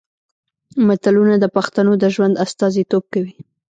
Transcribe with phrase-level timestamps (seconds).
[0.87, 3.35] متلونه د پښتنو د ژوند استازیتوب کوي